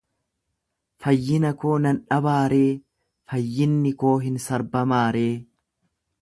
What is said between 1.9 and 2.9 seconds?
dhabaaree?